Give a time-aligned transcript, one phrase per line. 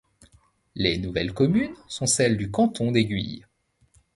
[0.73, 3.45] Les nouvelles communes sont celles du Canton d'Aiguilles.